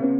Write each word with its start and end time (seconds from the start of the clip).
Hola, 0.00 0.14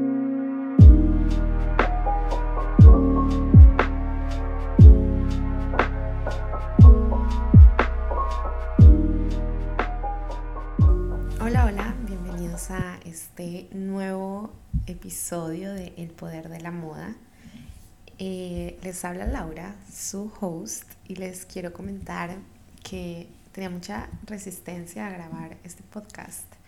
hola, 11.64 11.94
bienvenidos 12.06 12.70
a 12.70 13.00
este 13.06 13.70
nuevo 13.72 14.52
episodio 14.86 15.72
de 15.72 15.94
El 15.96 16.08
Poder 16.10 16.50
de 16.50 16.60
la 16.60 16.70
Moda. 16.70 17.14
Eh, 18.18 18.78
les 18.82 19.02
habla 19.06 19.24
Laura, 19.24 19.76
su 19.90 20.30
host, 20.40 20.84
y 21.08 21.14
les 21.14 21.46
quiero 21.46 21.72
comentar 21.72 22.36
que 22.82 23.28
tenía 23.52 23.70
mucha 23.70 24.10
resistencia 24.26 25.06
a 25.06 25.10
grabar 25.10 25.56
este 25.64 25.82
podcast. 25.84 26.59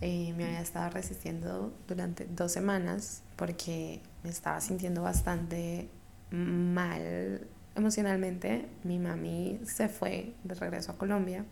Eh, 0.00 0.32
me 0.36 0.44
había 0.44 0.60
estado 0.60 0.88
resistiendo 0.90 1.74
durante 1.86 2.26
dos 2.26 2.52
semanas 2.52 3.22
porque 3.36 4.00
me 4.22 4.30
estaba 4.30 4.60
sintiendo 4.60 5.02
bastante 5.02 5.88
mal 6.30 7.46
emocionalmente. 7.74 8.66
Mi 8.84 8.98
mami 8.98 9.60
se 9.64 9.88
fue 9.88 10.34
de 10.44 10.54
regreso 10.54 10.92
a 10.92 10.96
Colombia 10.96 11.44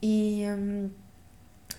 y 0.00 0.42
em, 0.42 0.90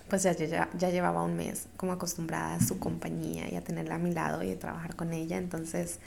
pues 0.08 0.22
ya, 0.24 0.32
ya, 0.32 0.68
ya 0.76 0.90
llevaba 0.90 1.22
un 1.22 1.36
mes 1.36 1.68
como 1.76 1.92
acostumbrada 1.92 2.56
a 2.56 2.60
su 2.60 2.78
compañía 2.78 3.50
y 3.50 3.56
a 3.56 3.62
tenerla 3.62 3.94
a 3.94 3.98
mi 3.98 4.12
lado 4.12 4.42
y 4.42 4.52
a 4.52 4.58
trabajar 4.58 4.96
con 4.96 5.12
ella. 5.12 5.38
Entonces 5.38 6.00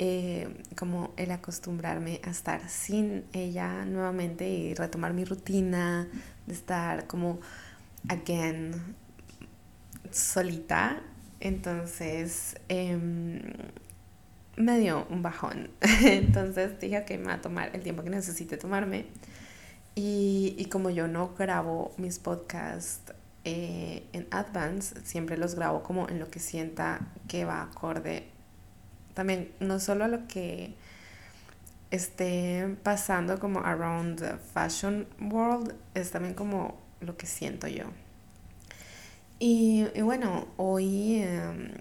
eh, 0.00 0.62
como 0.76 1.10
el 1.16 1.32
acostumbrarme 1.32 2.20
a 2.24 2.30
estar 2.30 2.68
sin 2.68 3.24
ella 3.32 3.84
nuevamente 3.84 4.48
y 4.48 4.74
retomar 4.74 5.12
mi 5.12 5.24
rutina, 5.24 6.06
de 6.46 6.54
estar 6.54 7.08
como, 7.08 7.40
again, 8.08 8.96
solita. 10.10 11.00
Entonces, 11.40 12.56
em, 12.68 13.40
me 14.56 14.78
dio 14.78 15.06
un 15.10 15.22
bajón. 15.22 15.70
Entonces 16.04 16.78
dije 16.80 17.04
que 17.04 17.18
me 17.18 17.26
va 17.26 17.34
a 17.34 17.40
tomar 17.40 17.70
el 17.74 17.82
tiempo 17.82 18.02
que 18.02 18.10
necesite 18.10 18.56
tomarme. 18.56 19.06
Y, 19.94 20.54
y 20.58 20.66
como 20.66 20.90
yo 20.90 21.08
no 21.08 21.34
grabo 21.34 21.92
mis 21.96 22.18
podcasts 22.18 23.12
eh, 23.44 24.04
en 24.12 24.26
advance, 24.30 24.94
siempre 25.04 25.36
los 25.36 25.54
grabo 25.54 25.82
como 25.82 26.08
en 26.08 26.18
lo 26.18 26.30
que 26.30 26.38
sienta 26.38 27.00
que 27.26 27.44
va 27.44 27.62
acorde 27.62 28.38
también 29.18 29.50
no 29.58 29.80
solo 29.80 30.06
lo 30.06 30.28
que 30.28 30.76
esté 31.90 32.76
pasando 32.84 33.40
como 33.40 33.58
around 33.58 34.20
the 34.20 34.36
fashion 34.36 35.08
world, 35.20 35.74
es 35.94 36.12
también 36.12 36.34
como 36.34 36.78
lo 37.00 37.16
que 37.16 37.26
siento 37.26 37.66
yo. 37.68 37.84
Y, 39.38 39.86
bueno, 40.02 40.48
hoy, 40.56 41.22
em, 41.22 41.72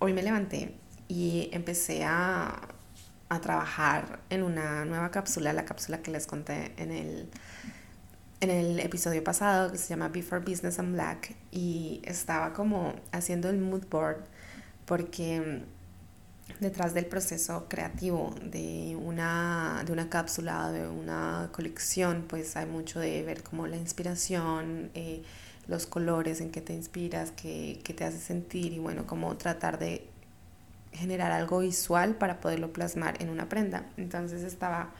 hoy 0.00 0.12
me 0.12 0.22
levanté 0.22 0.74
y 1.08 1.48
empecé 1.52 2.04
a, 2.04 2.60
a, 3.28 3.40
trabajar 3.40 4.20
en 4.30 4.42
una 4.42 4.84
nueva 4.84 5.10
cápsula, 5.10 5.52
la 5.52 5.64
cápsula 5.64 6.02
que 6.02 6.10
les 6.10 6.26
conté 6.26 6.72
en 6.76 6.90
el, 6.90 7.28
en 8.40 8.50
el 8.50 8.80
episodio 8.80 9.22
pasado, 9.22 9.70
que 9.70 9.78
se 9.78 9.88
llama 9.88 10.08
Before 10.08 10.42
Business 10.44 10.78
and 10.80 10.92
Black, 10.94 11.36
y 11.52 12.02
estaba 12.04 12.52
como 12.52 12.94
haciendo 13.12 13.48
el 13.48 13.58
mood 13.58 13.86
board 13.88 14.24
porque 14.86 15.62
detrás 16.60 16.94
del 16.94 17.06
proceso 17.06 17.66
creativo 17.68 18.34
de 18.42 18.96
una, 19.00 19.82
de 19.84 19.92
una 19.92 20.08
cápsula, 20.08 20.70
de 20.72 20.88
una 20.88 21.50
colección, 21.52 22.24
pues 22.28 22.56
hay 22.56 22.66
mucho 22.66 23.00
de 23.00 23.22
ver 23.22 23.42
como 23.42 23.66
la 23.66 23.76
inspiración, 23.76 24.90
eh, 24.94 25.22
los 25.68 25.86
colores 25.86 26.40
en 26.40 26.50
que 26.50 26.60
te 26.60 26.72
inspiras, 26.72 27.30
que, 27.32 27.80
que 27.84 27.92
te 27.92 28.04
hace 28.04 28.18
sentir 28.18 28.72
y 28.72 28.78
bueno, 28.78 29.06
como 29.06 29.36
tratar 29.36 29.78
de 29.78 30.08
generar 30.92 31.32
algo 31.32 31.58
visual 31.58 32.14
para 32.14 32.40
poderlo 32.40 32.72
plasmar 32.72 33.20
en 33.20 33.28
una 33.28 33.48
prenda. 33.48 33.84
Entonces 33.96 34.42
estaba 34.42 34.90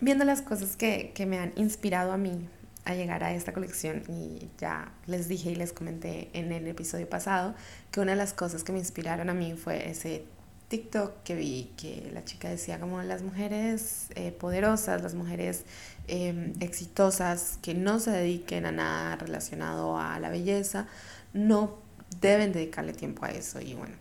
viendo 0.00 0.24
las 0.24 0.42
cosas 0.42 0.76
que, 0.76 1.12
que 1.14 1.26
me 1.26 1.38
han 1.38 1.52
inspirado 1.56 2.12
a 2.12 2.16
mí 2.16 2.48
a 2.84 2.94
llegar 2.94 3.24
a 3.24 3.34
esta 3.34 3.52
colección 3.52 4.04
y 4.08 4.48
ya 4.58 4.92
les 5.06 5.26
dije 5.26 5.50
y 5.50 5.56
les 5.56 5.72
comenté 5.72 6.30
en 6.34 6.52
el 6.52 6.68
episodio 6.68 7.08
pasado 7.08 7.54
que 7.90 7.98
una 7.98 8.12
de 8.12 8.16
las 8.16 8.32
cosas 8.32 8.62
que 8.62 8.70
me 8.70 8.78
inspiraron 8.78 9.28
a 9.28 9.34
mí 9.34 9.54
fue 9.54 9.90
ese 9.90 10.24
TikTok 10.68 11.22
que 11.22 11.34
vi 11.34 11.70
que 11.76 12.10
la 12.12 12.24
chica 12.24 12.48
decía 12.48 12.80
como 12.80 13.00
las 13.02 13.22
mujeres 13.22 14.08
eh, 14.14 14.32
poderosas, 14.32 15.02
las 15.02 15.14
mujeres 15.14 15.64
em, 16.08 16.52
exitosas 16.60 17.58
que 17.62 17.74
no 17.74 18.00
se 18.00 18.10
dediquen 18.10 18.66
a 18.66 18.72
nada 18.72 19.16
relacionado 19.16 19.98
a 19.98 20.18
la 20.18 20.28
belleza, 20.28 20.88
no 21.32 21.78
deben 22.20 22.52
dedicarle 22.52 22.92
tiempo 22.92 23.24
a 23.24 23.30
eso 23.30 23.60
y 23.60 23.74
bueno, 23.74 23.94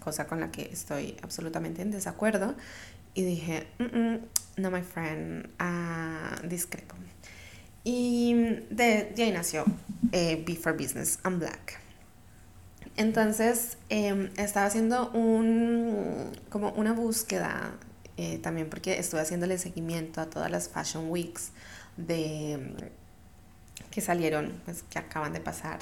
cosa 0.00 0.26
con 0.26 0.40
la 0.40 0.50
que 0.50 0.68
estoy 0.72 1.16
absolutamente 1.22 1.82
en 1.82 1.90
desacuerdo 1.90 2.54
y 3.14 3.22
dije, 3.22 3.66
no 4.56 4.70
my 4.70 4.82
friend, 4.82 5.48
uh, 5.60 6.46
discrepo. 6.46 6.94
Y 7.82 8.34
de, 8.70 9.12
ahí 9.16 9.32
nació 9.32 9.64
eh, 10.12 10.42
Before 10.46 10.76
Business, 10.76 11.18
I'm 11.24 11.38
Black. 11.38 11.80
Entonces 13.00 13.78
em, 13.88 14.28
estaba 14.36 14.66
haciendo 14.66 15.10
un, 15.12 16.32
como 16.50 16.68
una 16.72 16.92
búsqueda 16.92 17.72
eh, 18.18 18.36
también 18.36 18.68
porque 18.68 18.98
estuve 18.98 19.22
haciéndole 19.22 19.56
seguimiento 19.56 20.20
a 20.20 20.26
todas 20.26 20.50
las 20.50 20.68
Fashion 20.68 21.08
Weeks 21.08 21.52
de, 21.96 22.74
que 23.90 24.02
salieron, 24.02 24.52
pues, 24.66 24.82
que 24.82 24.98
acaban 24.98 25.32
de 25.32 25.40
pasar. 25.40 25.78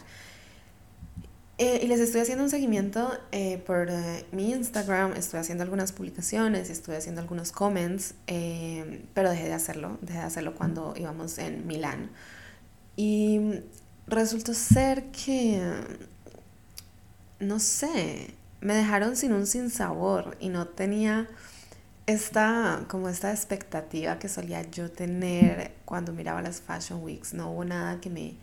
Eh, 1.59 1.81
y 1.83 1.89
les 1.89 1.99
estoy 1.99 2.21
haciendo 2.21 2.45
un 2.45 2.51
seguimiento 2.51 3.11
eh, 3.33 3.59
por 3.67 3.89
mi 4.31 4.53
Instagram, 4.53 5.15
estoy 5.15 5.41
haciendo 5.41 5.65
algunas 5.65 5.91
publicaciones, 5.91 6.71
estoy 6.71 6.95
haciendo 6.95 7.21
algunos 7.21 7.51
comments, 7.51 8.15
pero 9.13 9.31
dejé 9.31 9.47
de 9.47 9.55
hacerlo, 9.55 9.99
dejé 10.03 10.21
de 10.21 10.25
hacerlo 10.25 10.55
cuando 10.55 10.95
íbamos 10.97 11.37
en 11.39 11.67
Milán. 11.67 12.13
Y 12.95 13.65
resultó 14.07 14.55
ser 14.55 15.11
que 15.11 15.61
no 17.41 17.61
sé, 17.61 18.35
me 18.61 18.75
dejaron 18.75 19.17
sin 19.17 19.33
un 19.33 19.47
sinsabor 19.47 20.37
y 20.41 20.49
no 20.49 20.67
tenía 20.67 21.29
esta, 22.07 22.85
como 22.89 23.09
esta 23.09 23.31
expectativa 23.33 24.19
que 24.19 24.29
solía 24.29 24.63
yo 24.63 24.91
tener 24.91 25.73
cuando 25.85 26.13
miraba 26.13 26.43
las 26.43 26.61
Fashion 26.61 27.03
Weeks. 27.03 27.35
No 27.35 27.51
hubo 27.51 27.65
nada 27.65 28.01
que 28.01 28.11
me... 28.11 28.35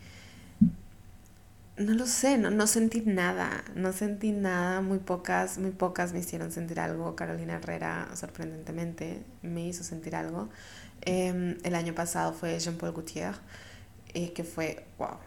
No 1.78 1.94
lo 1.94 2.06
sé, 2.06 2.38
no, 2.38 2.52
no 2.52 2.68
sentí 2.68 3.02
nada, 3.02 3.66
no 3.76 3.92
sentí 3.92 4.32
nada, 4.32 4.80
muy 4.80 5.00
pocas, 5.00 5.58
muy 5.58 5.72
pocas 5.72 6.14
me 6.14 6.20
hicieron 6.20 6.52
sentir 6.52 6.80
algo. 6.80 7.16
Carolina 7.18 7.56
Herrera, 7.56 8.08
sorprendentemente, 8.14 9.24
me 9.42 9.68
hizo 9.68 9.84
sentir 9.84 10.16
algo. 10.16 10.48
Em, 11.02 11.58
el 11.64 11.76
año 11.76 11.94
pasado 11.94 12.34
fue 12.34 12.58
Jean-Paul 12.60 12.94
Gaultier, 12.94 13.36
eh, 14.14 14.32
que 14.32 14.46
fue, 14.46 14.86
wow, 14.98 15.18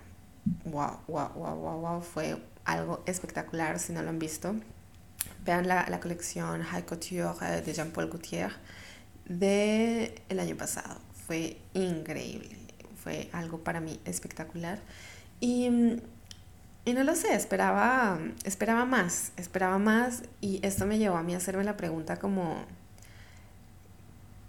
wow, 0.64 0.98
wow, 1.08 1.30
wow, 1.34 1.56
wow, 1.56 1.80
wow, 1.80 2.00
fue 2.00 2.36
algo 2.64 3.02
espectacular 3.06 3.78
si 3.78 3.92
no 3.92 4.02
lo 4.02 4.10
han 4.10 4.18
visto. 4.18 4.54
Vean 5.44 5.66
la, 5.66 5.86
la 5.88 6.00
colección 6.00 6.62
High 6.62 6.84
Couture 6.84 7.62
de 7.62 7.72
Jean-Paul 7.72 8.08
Gaultier 8.08 8.52
del 9.26 10.14
el 10.28 10.40
año 10.40 10.56
pasado. 10.56 11.00
Fue 11.26 11.58
increíble. 11.74 12.56
Fue 13.02 13.28
algo 13.32 13.58
para 13.64 13.80
mí 13.80 14.00
espectacular. 14.04 14.80
Y, 15.40 16.00
y 16.84 16.92
no 16.92 17.04
lo 17.04 17.14
sé, 17.14 17.34
esperaba, 17.34 18.18
esperaba 18.44 18.84
más, 18.84 19.32
esperaba 19.36 19.78
más 19.78 20.22
y 20.40 20.58
esto 20.62 20.86
me 20.86 20.98
llevó 20.98 21.16
a 21.16 21.22
mí 21.22 21.34
a 21.34 21.36
hacerme 21.36 21.64
la 21.64 21.76
pregunta 21.76 22.16
como, 22.16 22.64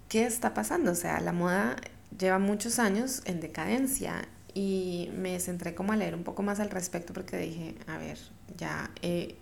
¿qué 0.08 0.24
está 0.24 0.52
pasando? 0.52 0.92
O 0.92 0.94
sea, 0.94 1.20
la 1.20 1.32
moda 1.32 1.76
lleva 2.18 2.38
muchos 2.38 2.78
años 2.78 3.22
en 3.24 3.40
decadencia 3.40 4.26
y 4.54 5.10
me 5.14 5.38
centré 5.40 5.74
como 5.74 5.92
a 5.92 5.96
leer 5.96 6.14
un 6.14 6.24
poco 6.24 6.42
más 6.42 6.60
al 6.60 6.70
respecto 6.70 7.12
porque 7.12 7.36
dije, 7.36 7.74
a 7.86 7.98
ver, 7.98 8.18
ya 8.56 8.90
eh, 9.02 9.36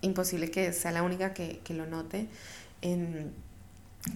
imposible 0.00 0.50
que 0.50 0.72
sea 0.72 0.92
la 0.92 1.02
única 1.02 1.32
que, 1.34 1.60
que, 1.64 1.74
lo 1.74 1.86
note 1.86 2.28
en 2.82 3.32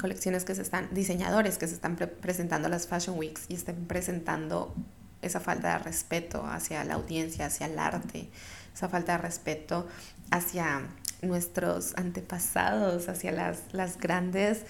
colecciones 0.00 0.44
que 0.44 0.54
se 0.54 0.62
están, 0.62 0.88
diseñadores 0.92 1.58
que 1.58 1.68
se 1.68 1.74
están 1.74 1.96
presentando 1.96 2.66
a 2.66 2.70
las 2.70 2.86
Fashion 2.86 3.18
Weeks 3.18 3.46
y 3.48 3.54
estén 3.54 3.86
presentando 3.86 4.74
esa 5.22 5.40
falta 5.40 5.78
de 5.78 5.84
respeto 5.84 6.44
hacia 6.46 6.84
la 6.84 6.94
audiencia, 6.94 7.46
hacia 7.46 7.66
el 7.66 7.78
arte, 7.78 8.28
esa 8.74 8.88
falta 8.88 9.12
de 9.12 9.18
respeto 9.18 9.86
hacia 10.30 10.82
nuestros 11.22 11.94
antepasados, 11.96 13.08
hacia 13.08 13.32
las, 13.32 13.62
las 13.72 13.98
grandes 13.98 14.64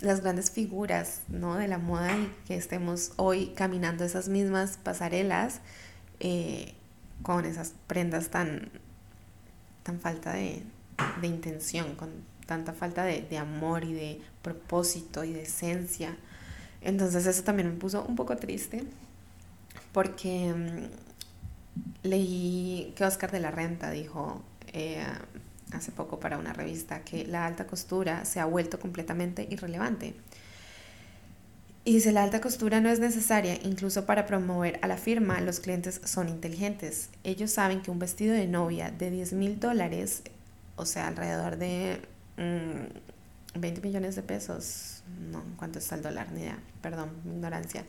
las 0.00 0.20
grandes 0.20 0.50
figuras 0.50 1.22
¿no? 1.28 1.56
de 1.56 1.68
la 1.68 1.78
moda 1.78 2.16
y 2.16 2.32
que 2.46 2.56
estemos 2.56 3.12
hoy 3.16 3.52
caminando 3.56 4.04
esas 4.04 4.28
mismas 4.28 4.78
pasarelas 4.82 5.60
eh, 6.20 6.74
con 7.22 7.44
esas 7.44 7.74
prendas 7.86 8.28
tan, 8.28 8.70
tan 9.82 10.00
falta 10.00 10.32
de, 10.32 10.62
de 11.20 11.26
intención, 11.26 11.94
con 11.94 12.10
tanta 12.46 12.72
falta 12.72 13.04
de, 13.04 13.22
de, 13.22 13.38
amor 13.38 13.84
y 13.84 13.92
de 13.92 14.20
propósito 14.42 15.24
y 15.24 15.32
de 15.32 15.42
esencia. 15.42 16.16
Entonces 16.80 17.26
eso 17.26 17.42
también 17.42 17.68
me 17.68 17.74
puso 17.76 18.04
un 18.04 18.16
poco 18.16 18.36
triste 18.36 18.84
porque 19.92 20.88
leí 22.02 22.92
que 22.96 23.04
Oscar 23.04 23.30
de 23.30 23.40
la 23.40 23.50
Renta 23.50 23.90
dijo 23.90 24.42
eh, 24.72 25.04
hace 25.72 25.92
poco 25.92 26.20
para 26.20 26.38
una 26.38 26.52
revista 26.52 27.02
que 27.02 27.26
la 27.26 27.46
alta 27.46 27.66
costura 27.66 28.24
se 28.24 28.40
ha 28.40 28.44
vuelto 28.44 28.78
completamente 28.78 29.46
irrelevante. 29.50 30.14
Y 31.84 31.94
dice, 31.94 32.10
la 32.10 32.24
alta 32.24 32.40
costura 32.40 32.80
no 32.80 32.88
es 32.88 32.98
necesaria, 32.98 33.54
incluso 33.62 34.06
para 34.06 34.26
promover 34.26 34.80
a 34.82 34.88
la 34.88 34.96
firma, 34.96 35.40
los 35.40 35.60
clientes 35.60 36.00
son 36.04 36.28
inteligentes. 36.28 37.10
Ellos 37.22 37.52
saben 37.52 37.80
que 37.80 37.92
un 37.92 38.00
vestido 38.00 38.34
de 38.34 38.48
novia 38.48 38.90
de 38.90 39.12
10 39.12 39.34
mil 39.34 39.60
dólares, 39.60 40.22
o 40.74 40.84
sea, 40.84 41.06
alrededor 41.06 41.58
de 41.58 42.00
20 42.36 43.80
mm, 43.80 43.84
millones 43.84 44.16
de 44.16 44.22
pesos, 44.22 45.04
no, 45.30 45.44
¿cuánto 45.56 45.78
está 45.78 45.94
el 45.94 46.02
dólar? 46.02 46.32
Ni 46.32 46.40
idea, 46.40 46.58
perdón, 46.82 47.10
mi 47.24 47.34
ignorancia, 47.34 47.84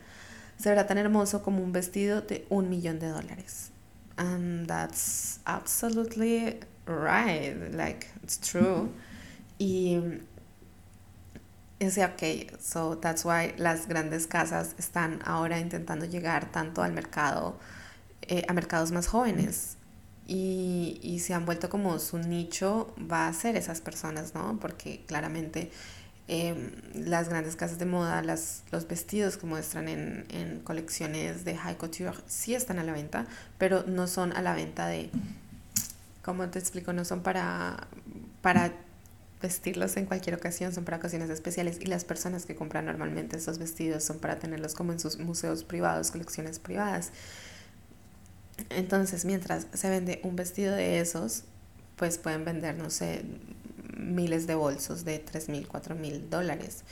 se 0.58 0.68
verá 0.68 0.86
tan 0.86 0.98
hermoso 0.98 1.42
como 1.42 1.60
un 1.60 1.72
vestido 1.72 2.20
de 2.20 2.46
un 2.50 2.70
millón 2.70 3.00
de 3.00 3.08
dólares. 3.08 3.72
And 4.16 4.68
that's 4.68 5.40
absolutely 5.44 6.60
right, 6.88 7.54
like, 7.72 8.06
it's 8.22 8.38
true. 8.38 8.90
Y 9.58 10.00
decía, 11.78 12.14
ok, 12.14 12.60
so 12.60 12.98
that's 12.98 13.24
why 13.24 13.54
las 13.56 13.86
grandes 13.86 14.26
casas 14.26 14.74
están 14.78 15.20
ahora 15.24 15.58
intentando 15.58 16.06
llegar 16.06 16.50
tanto 16.50 16.82
al 16.82 16.92
mercado, 16.92 17.58
eh, 18.22 18.44
a 18.48 18.52
mercados 18.52 18.90
más 18.90 19.06
jóvenes. 19.06 19.76
Y, 20.26 21.00
y, 21.02 21.20
se 21.20 21.32
han 21.32 21.46
vuelto 21.46 21.70
como 21.70 21.98
su 21.98 22.18
nicho 22.18 22.94
va 23.10 23.28
a 23.28 23.32
ser 23.32 23.56
esas 23.56 23.80
personas, 23.80 24.34
¿no? 24.34 24.58
Porque 24.60 25.02
claramente 25.06 25.70
em, 26.26 26.70
las 26.92 27.30
grandes 27.30 27.56
casas 27.56 27.78
de 27.78 27.86
moda, 27.86 28.20
las, 28.20 28.62
los 28.70 28.86
vestidos 28.86 29.38
que 29.38 29.46
muestran 29.46 29.88
en, 29.88 30.26
en 30.28 30.60
colecciones 30.60 31.46
de 31.46 31.56
high 31.56 31.78
couture 31.78 32.12
sí 32.26 32.54
están 32.54 32.78
a 32.78 32.84
la 32.84 32.92
venta, 32.92 33.26
pero 33.56 33.84
no 33.86 34.06
son 34.06 34.32
a 34.34 34.42
la 34.42 34.54
venta 34.54 34.86
de, 34.88 35.10
¿cómo 36.22 36.48
te 36.48 36.58
explico? 36.58 36.92
No 36.92 37.04
son 37.04 37.22
para, 37.22 37.88
para 38.42 38.72
vestirlos 39.40 39.96
en 39.96 40.06
cualquier 40.06 40.34
ocasión, 40.34 40.72
son 40.72 40.84
para 40.84 40.96
ocasiones 40.96 41.30
especiales 41.30 41.78
y 41.80 41.86
las 41.86 42.04
personas 42.04 42.44
que 42.44 42.54
compran 42.54 42.86
normalmente 42.86 43.36
esos 43.36 43.58
vestidos 43.58 44.04
son 44.04 44.18
para 44.18 44.38
tenerlos 44.38 44.74
como 44.74 44.92
en 44.92 45.00
sus 45.00 45.18
museos 45.18 45.64
privados, 45.64 46.10
colecciones 46.10 46.58
privadas. 46.58 47.12
Entonces, 48.70 49.24
mientras 49.24 49.68
se 49.72 49.88
vende 49.88 50.20
un 50.24 50.34
vestido 50.34 50.74
de 50.74 51.00
esos, 51.00 51.44
pues 51.96 52.18
pueden 52.18 52.44
vender, 52.44 52.76
no 52.76 52.90
sé, 52.90 53.24
miles 53.96 54.46
de 54.46 54.54
bolsos 54.54 55.04
de 55.04 55.18
3 55.18 55.48
mil, 55.48 55.68
4 55.68 55.94
mil 55.94 56.28
dólares. 56.28 56.82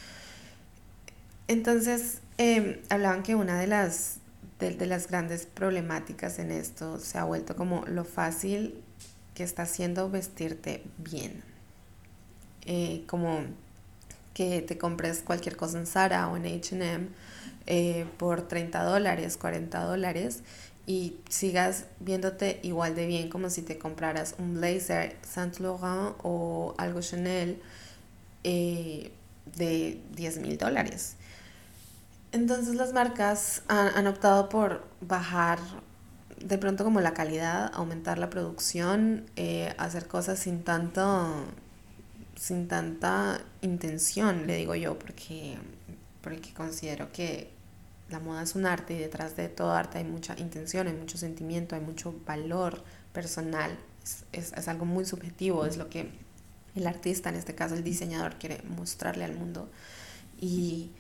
Entonces, 1.49 2.19
em, 2.39 2.79
hablaban 2.89 3.23
que 3.23 3.35
una 3.35 3.59
de 3.59 3.67
las, 3.67 4.19
de 4.59 4.87
las 4.87 5.09
grandes 5.09 5.47
problemáticas 5.47 6.39
en 6.39 6.51
esto 6.51 6.99
se 6.99 7.19
ha 7.19 7.25
vuelto 7.25 7.57
como 7.57 7.85
lo 7.87 8.05
fácil 8.05 8.83
que 9.37 9.45
está 9.45 9.63
haciendo 9.63 10.11
vestirte 10.11 10.83
bien 10.99 11.45
eh, 12.65 13.05
como 13.07 13.43
que 14.35 14.63
te 14.63 14.77
compres 14.77 15.23
cualquier 15.23 15.57
cosa 15.57 15.79
en 15.79 15.87
Zara 15.87 16.27
o 16.29 16.37
en 16.37 16.45
HM 16.45 17.09
por 18.19 18.47
30 18.49 18.83
dólares, 18.85 19.37
40 19.37 19.81
dólares 19.85 20.43
y 20.87 21.17
sigas 21.29 21.85
viéndote 21.99 22.61
igual 22.63 22.95
de 22.95 23.07
bien 23.07 23.29
como 23.29 23.51
si 23.51 23.63
te 23.63 23.77
compraras 23.77 24.37
un 24.39 24.55
blazer 24.55 25.17
Saint 25.23 25.59
Laurent 25.59 26.17
o 26.23 26.75
algo 26.79 27.01
Chanel 27.01 27.61
eh, 28.45 29.11
de 29.57 30.01
10 30.15 30.39
mil 30.39 30.57
dólares. 30.57 31.17
Entonces 32.31 32.77
las 32.77 32.93
marcas 32.93 33.63
han, 33.67 34.07
optado 34.07 34.49
por 34.49 34.85
bajar 35.01 35.59
de 36.41 36.59
pronto 36.59 36.85
como 36.85 37.01
la 37.01 37.15
calidad, 37.15 37.71
aumentar 37.75 38.19
la 38.19 38.31
producción, 38.31 39.31
eh, 39.37 39.75
hacer 39.79 40.07
cosas 40.07 40.39
sin 40.39 40.63
tanto 40.63 41.47
sin 42.37 42.69
tanta 42.69 43.41
intención, 43.63 44.47
le 44.47 44.57
digo 44.57 44.75
yo, 44.75 44.99
porque, 44.99 45.57
porque 46.21 46.53
considero 46.53 47.11
que 47.11 47.51
la 48.11 48.21
moda 48.21 48.43
es 48.43 48.55
un 48.55 48.67
arte 48.67 48.95
y 48.95 48.99
detrás 48.99 49.37
de 49.37 49.49
todo 49.49 49.73
arte 49.73 49.99
hay 49.99 50.05
mucha 50.05 50.39
intención, 50.39 50.87
hay 50.87 50.93
mucho 50.93 51.19
sentimiento, 51.19 51.75
hay 51.75 51.81
mucho 51.81 52.15
valor 52.27 52.85
personal. 53.13 53.77
Es, 54.33 54.53
es, 54.53 54.69
algo 54.69 54.85
muy 54.85 55.05
subjetivo, 55.05 55.67
es 55.67 55.77
lo 55.77 55.89
que 55.89 56.11
el 56.77 56.87
artista, 56.87 57.31
en 57.31 57.37
este 57.37 57.55
caso 57.55 57.75
el 57.75 57.83
diseñador, 57.83 58.37
quiere 58.37 58.63
mostrarle 58.69 59.25
al 59.25 59.35
mundo. 59.35 59.69
Y, 60.39 60.91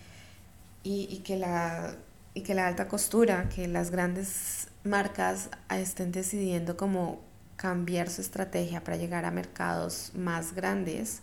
y, 0.82 1.18
que 1.18 1.36
la, 1.36 1.94
y 2.34 2.40
que 2.40 2.54
la 2.54 2.66
alta 2.66 2.88
costura, 2.88 3.48
que 3.48 3.68
las 3.68 3.90
grandes 3.90 4.68
marcas 4.86 5.50
estén 5.70 6.12
decidiendo 6.12 6.76
como 6.76 7.20
cambiar 7.56 8.08
su 8.10 8.20
estrategia 8.20 8.82
para 8.84 8.96
llegar 8.96 9.24
a 9.24 9.30
mercados 9.30 10.12
más 10.14 10.54
grandes, 10.54 11.22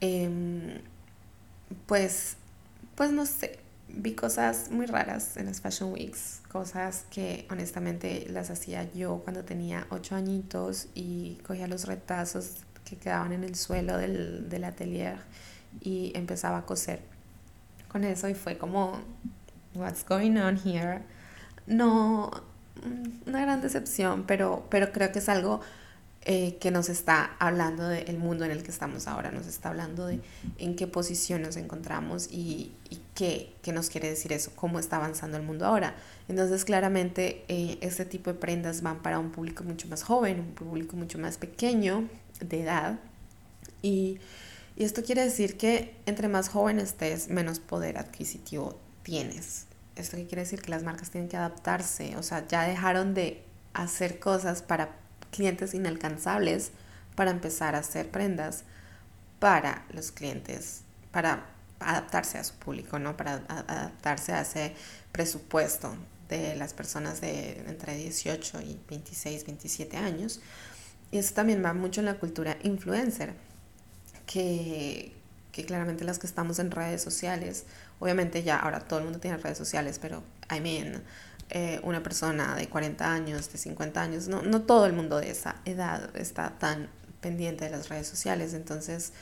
em, 0.00 0.80
pues, 1.86 2.36
pues 2.94 3.10
no 3.12 3.26
sé, 3.26 3.58
vi 3.88 4.14
cosas 4.14 4.70
muy 4.70 4.86
raras 4.86 5.36
en 5.36 5.46
las 5.46 5.60
Fashion 5.60 5.92
Weeks, 5.92 6.40
cosas 6.50 7.04
que 7.10 7.46
honestamente 7.50 8.26
las 8.30 8.50
hacía 8.50 8.90
yo 8.92 9.20
cuando 9.24 9.44
tenía 9.44 9.86
ocho 9.90 10.16
añitos 10.16 10.88
y 10.94 11.38
cogía 11.46 11.66
los 11.66 11.86
retazos 11.86 12.56
que 12.84 12.96
quedaban 12.96 13.32
en 13.32 13.44
el 13.44 13.54
suelo 13.54 13.98
del, 13.98 14.48
del 14.48 14.64
atelier 14.64 15.18
y 15.80 16.12
empezaba 16.14 16.58
a 16.58 16.66
coser 16.66 17.02
con 17.88 18.04
eso 18.04 18.28
y 18.28 18.34
fue 18.34 18.58
como, 18.58 18.98
what's 19.74 20.04
going 20.04 20.36
on 20.36 20.56
here? 20.56 21.02
No, 21.66 22.30
una 23.26 23.40
gran 23.40 23.60
decepción, 23.60 24.24
pero, 24.26 24.66
pero 24.70 24.92
creo 24.92 25.12
que 25.12 25.20
es 25.20 25.28
algo 25.28 25.60
eh, 26.26 26.56
que 26.58 26.70
nos 26.70 26.88
está 26.88 27.36
hablando 27.38 27.86
del 27.86 28.16
mundo 28.16 28.46
en 28.46 28.50
el 28.50 28.62
que 28.62 28.70
estamos 28.70 29.06
ahora, 29.08 29.30
nos 29.30 29.46
está 29.46 29.68
hablando 29.68 30.06
de 30.06 30.20
en 30.56 30.74
qué 30.74 30.86
posición 30.86 31.42
nos 31.42 31.56
encontramos 31.56 32.28
y, 32.30 32.72
y 32.88 33.00
qué, 33.14 33.54
qué, 33.60 33.72
nos 33.72 33.90
quiere 33.90 34.08
decir 34.08 34.32
eso, 34.32 34.50
cómo 34.54 34.78
está 34.78 34.96
avanzando 34.96 35.36
el 35.36 35.42
mundo 35.42 35.66
ahora. 35.66 35.94
Entonces, 36.28 36.64
claramente, 36.64 37.44
eh, 37.48 37.76
este 37.82 38.06
tipo 38.06 38.32
de 38.32 38.38
prendas 38.38 38.80
van 38.80 39.02
para 39.02 39.18
un 39.18 39.32
público 39.32 39.64
mucho 39.64 39.86
más 39.88 40.02
joven, 40.02 40.40
un 40.40 40.54
público 40.54 40.96
mucho 40.96 41.18
más 41.18 41.36
pequeño 41.36 42.08
de 42.40 42.62
edad. 42.62 42.98
Y, 43.82 44.18
y 44.76 44.84
esto 44.84 45.02
quiere 45.02 45.24
decir 45.24 45.58
que 45.58 45.94
entre 46.06 46.28
más 46.28 46.48
joven 46.48 46.78
estés, 46.78 47.28
menos 47.28 47.60
poder 47.60 47.98
adquisitivo 47.98 48.78
tienes. 49.02 49.66
¿Esto 49.96 50.16
qué 50.16 50.26
quiere 50.26 50.42
decir? 50.42 50.60
Que 50.60 50.70
las 50.70 50.82
marcas 50.82 51.10
tienen 51.10 51.28
que 51.28 51.36
adaptarse, 51.36 52.16
o 52.16 52.22
sea, 52.22 52.46
ya 52.46 52.64
dejaron 52.64 53.14
de 53.14 53.44
hacer 53.74 54.18
cosas 54.18 54.62
para 54.62 54.96
clientes 55.30 55.74
inalcanzables 55.74 56.72
para 57.14 57.30
empezar 57.30 57.74
a 57.74 57.78
hacer 57.78 58.10
prendas 58.10 58.64
para 59.38 59.84
los 59.92 60.10
clientes, 60.10 60.82
para 61.12 61.46
adaptarse 61.80 62.38
a 62.38 62.44
su 62.44 62.54
público, 62.54 62.98
¿no? 62.98 63.16
Para 63.16 63.44
adaptarse 63.48 64.32
a 64.32 64.40
ese 64.40 64.74
presupuesto 65.12 65.94
de 66.28 66.56
las 66.56 66.72
personas 66.72 67.20
de 67.20 67.60
entre 67.66 67.96
18 67.96 68.62
y 68.62 68.80
26, 68.88 69.44
27 69.44 69.96
años. 69.96 70.40
Y 71.10 71.18
eso 71.18 71.34
también 71.34 71.64
va 71.64 71.74
mucho 71.74 72.00
en 72.00 72.06
la 72.06 72.14
cultura 72.14 72.56
influencer, 72.62 73.34
que, 74.26 75.12
que 75.54 75.64
claramente 75.64 76.02
las 76.02 76.18
que 76.18 76.26
estamos 76.26 76.58
en 76.58 76.72
redes 76.72 77.00
sociales, 77.00 77.64
obviamente 78.00 78.42
ya 78.42 78.58
ahora 78.58 78.80
todo 78.80 78.98
el 78.98 79.04
mundo 79.04 79.20
tiene 79.20 79.36
redes 79.36 79.56
sociales, 79.56 80.00
pero 80.02 80.24
I 80.50 80.60
mean, 80.60 81.00
eh, 81.48 81.78
una 81.84 82.02
persona 82.02 82.56
de 82.56 82.68
40 82.68 83.12
años, 83.12 83.52
de 83.52 83.58
50 83.58 84.02
años, 84.02 84.26
no, 84.26 84.42
no 84.42 84.62
todo 84.62 84.86
el 84.86 84.94
mundo 84.94 85.20
de 85.20 85.30
esa 85.30 85.60
edad 85.64 86.10
está 86.16 86.58
tan 86.58 86.88
pendiente 87.20 87.66
de 87.66 87.70
las 87.70 87.88
redes 87.88 88.08
sociales, 88.08 88.52
entonces, 88.52 89.12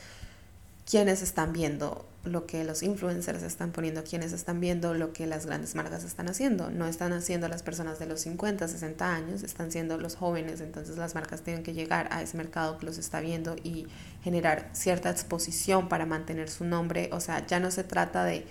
¿quiénes 0.85 1.23
están 1.23 1.53
viendo 1.53 2.07
lo 2.25 2.47
que 2.47 2.63
los 2.65 2.83
influencers 2.83 3.43
están 3.43 3.73
poniendo, 3.73 4.05
quienes 4.05 4.33
están 4.33 4.61
viendo 4.61 4.95
lo 4.95 5.13
que 5.13 5.27
las 5.27 5.47
grandes 5.47 5.75
marcas 5.75 6.05
están 6.05 6.29
haciendo. 6.29 6.71
No 6.71 6.87
están 6.87 7.13
haciendo 7.13 7.49
las 7.49 7.63
personas 7.63 7.99
de 7.99 8.07
los 8.07 8.21
50, 8.21 8.69
60 8.69 9.15
años, 9.15 9.43
están 9.43 9.73
siendo 9.73 9.99
los 9.99 10.15
jóvenes. 10.15 10.61
Entonces 10.61 10.97
las 10.97 11.15
marcas 11.15 11.43
tienen 11.43 11.65
que 11.65 11.75
llegar 11.75 12.09
a 12.13 12.23
ese 12.23 12.37
mercado 12.37 12.79
que 12.79 12.87
los 12.87 12.99
está 12.99 13.21
viendo 13.21 13.57
y 13.65 13.87
generar 14.23 14.71
cierta 14.73 15.11
exposición 15.11 15.89
para 15.89 16.07
mantener 16.07 16.49
su 16.49 16.65
nombre. 16.65 17.11
O 17.13 17.21
sea, 17.21 17.45
ya 17.47 17.59
no 17.59 17.71
se 17.71 17.83
trata 17.83 18.25
de, 18.25 18.47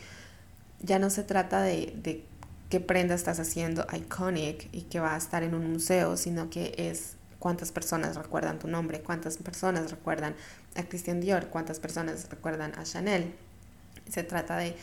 ya 0.81 0.99
no 0.99 1.09
se 1.09 1.23
trata 1.23 1.61
de, 1.61 1.93
de 2.01 2.25
qué 2.69 2.81
prenda 2.81 3.15
estás 3.15 3.39
haciendo 3.39 3.87
iconic 3.95 4.67
y 4.73 4.83
que 4.83 4.99
va 4.99 5.15
a 5.15 5.17
estar 5.17 5.43
en 5.43 5.55
un 5.55 5.71
museo, 5.71 6.17
sino 6.17 6.49
que 6.49 6.73
es 6.77 7.15
cuántas 7.41 7.71
personas 7.71 8.15
recuerdan 8.15 8.59
tu 8.59 8.67
nombre, 8.67 9.01
cuántas 9.01 9.37
personas 9.37 9.89
recuerdan 9.89 10.35
a 10.75 10.83
Christian 10.83 11.19
Dior, 11.19 11.47
cuántas 11.47 11.79
personas 11.79 12.29
recuerdan 12.29 12.77
a 12.77 12.83
Chanel 12.83 13.33
se 14.07 14.23
trata 14.23 14.57
de, 14.57 14.75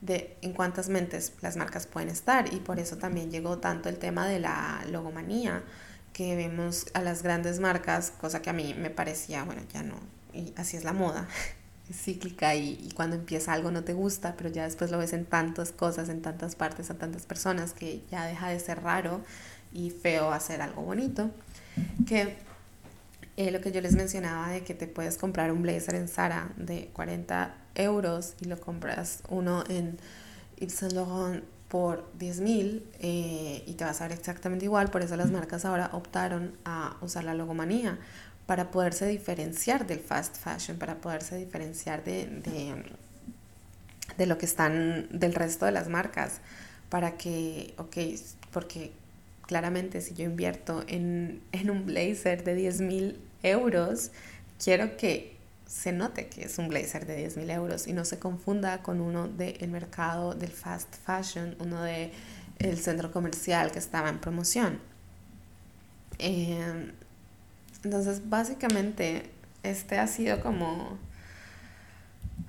de 0.00 0.36
en 0.40 0.52
cuántas 0.52 0.88
mentes 0.88 1.32
las 1.40 1.56
marcas 1.56 1.88
pueden 1.88 2.08
estar 2.08 2.52
y 2.54 2.60
por 2.60 2.78
eso 2.78 2.96
también 2.96 3.30
llegó 3.30 3.58
tanto 3.58 3.88
el 3.88 3.98
tema 3.98 4.28
de 4.28 4.38
la 4.38 4.84
logomanía 4.90 5.62
que 6.12 6.36
vemos 6.36 6.86
a 6.94 7.02
las 7.02 7.22
grandes 7.22 7.58
marcas, 7.60 8.10
cosa 8.10 8.40
que 8.40 8.50
a 8.50 8.52
mí 8.52 8.74
me 8.78 8.90
parecía, 8.90 9.42
bueno, 9.42 9.62
ya 9.72 9.82
no, 9.82 9.96
y 10.32 10.54
así 10.56 10.76
es 10.76 10.84
la 10.84 10.92
moda, 10.92 11.26
es 11.90 11.96
cíclica 11.96 12.54
y, 12.54 12.78
y, 12.82 12.92
cuando 12.92 13.16
empieza 13.16 13.52
algo 13.52 13.72
no 13.72 13.84
te 13.84 13.94
gusta, 13.94 14.34
pero 14.36 14.48
ya 14.48 14.64
después 14.64 14.90
lo 14.92 14.98
ves 14.98 15.12
en 15.12 15.26
tantas 15.26 15.72
cosas, 15.72 16.08
en 16.08 16.22
tantas 16.22 16.54
partes, 16.54 16.90
a 16.90 16.94
tantas 16.94 17.26
personas 17.26 17.72
que 17.72 18.02
ya 18.10 18.24
deja 18.26 18.48
de 18.48 18.60
ser 18.60 18.82
raro 18.82 19.22
y 19.76 19.90
feo 19.90 20.32
hacer 20.32 20.62
algo 20.62 20.82
bonito. 20.82 21.30
Que 22.06 22.36
eh, 23.36 23.50
lo 23.50 23.60
que 23.60 23.70
yo 23.70 23.82
les 23.82 23.94
mencionaba 23.94 24.48
de 24.48 24.62
que 24.62 24.74
te 24.74 24.86
puedes 24.86 25.18
comprar 25.18 25.52
un 25.52 25.60
blazer 25.62 25.94
en 25.96 26.08
Zara 26.08 26.50
de 26.56 26.88
40 26.94 27.54
euros 27.74 28.34
y 28.40 28.46
lo 28.46 28.58
compras 28.58 29.22
uno 29.28 29.62
en 29.68 29.98
Yves 30.56 30.72
Saint 30.72 30.94
Laurent 30.94 31.44
por 31.68 32.10
10 32.18 32.40
mil 32.40 32.86
eh, 33.00 33.62
y 33.66 33.74
te 33.74 33.84
vas 33.84 34.00
a 34.00 34.08
ver 34.08 34.18
exactamente 34.18 34.64
igual. 34.64 34.90
Por 34.90 35.02
eso 35.02 35.16
las 35.16 35.30
marcas 35.30 35.66
ahora 35.66 35.90
optaron 35.92 36.56
a 36.64 36.96
usar 37.02 37.24
la 37.24 37.34
logomanía 37.34 37.98
para 38.46 38.70
poderse 38.70 39.06
diferenciar 39.06 39.86
del 39.86 40.00
fast 40.00 40.36
fashion, 40.36 40.78
para 40.78 40.94
poderse 40.94 41.36
diferenciar 41.36 42.04
de, 42.04 42.26
de, 42.26 42.84
de 44.16 44.26
lo 44.26 44.38
que 44.38 44.46
están 44.46 45.08
del 45.10 45.34
resto 45.34 45.66
de 45.66 45.72
las 45.72 45.88
marcas. 45.88 46.40
Para 46.88 47.16
que, 47.18 47.74
ok, 47.78 47.96
porque 48.52 48.92
claramente 49.46 50.00
si 50.00 50.14
yo 50.14 50.24
invierto 50.24 50.84
en, 50.88 51.42
en 51.52 51.70
un 51.70 51.86
blazer 51.86 52.44
de 52.44 52.54
10 52.54 52.80
mil 52.80 53.20
euros, 53.42 54.10
quiero 54.62 54.96
que 54.96 55.36
se 55.66 55.92
note 55.92 56.28
que 56.28 56.44
es 56.44 56.58
un 56.58 56.68
blazer 56.68 57.06
de 57.06 57.16
10 57.16 57.36
mil 57.38 57.50
euros 57.50 57.86
y 57.86 57.92
no 57.92 58.04
se 58.04 58.18
confunda 58.18 58.82
con 58.82 59.00
uno 59.00 59.28
del 59.28 59.68
mercado 59.68 60.34
del 60.34 60.50
fast 60.50 60.94
fashion, 61.04 61.56
uno 61.58 61.82
del 61.82 62.12
el 62.58 62.78
centro 62.78 63.12
comercial 63.12 63.70
que 63.70 63.78
estaba 63.78 64.08
en 64.08 64.18
promoción. 64.18 64.78
Em, 66.18 66.92
entonces, 67.84 68.28
básicamente, 68.28 69.30
este 69.62 69.98
ha 69.98 70.06
sido 70.06 70.40
como 70.40 70.98